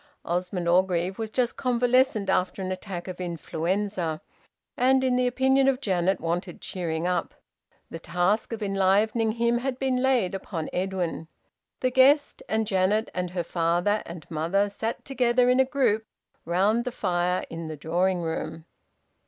Osmond 0.25 0.67
Orgreave 0.67 1.19
was 1.19 1.29
just 1.29 1.55
convalescent 1.57 2.27
after 2.27 2.63
an 2.63 2.71
attack 2.71 3.07
of 3.07 3.21
influenza, 3.21 4.19
and 4.75 5.03
in 5.03 5.15
the 5.15 5.27
opinion 5.27 5.67
of 5.67 5.79
Janet 5.79 6.19
wanted 6.19 6.59
cheering 6.59 7.05
up. 7.05 7.35
The 7.91 7.99
task 7.99 8.51
of 8.51 8.63
enlivening 8.63 9.33
him 9.33 9.59
had 9.59 9.77
been 9.77 10.01
laid 10.01 10.33
upon 10.33 10.71
Edwin. 10.73 11.27
The 11.81 11.91
guest, 11.91 12.41
and 12.49 12.65
Janet 12.65 13.11
and 13.13 13.29
her 13.29 13.43
father 13.43 14.01
and 14.07 14.25
mother 14.31 14.69
sat 14.69 15.05
together 15.05 15.51
in 15.51 15.59
a 15.59 15.65
group 15.65 16.07
round 16.45 16.83
the 16.83 16.91
fire 16.91 17.45
in 17.51 17.67
the 17.67 17.77
drawing 17.77 18.23
room. 18.23 18.65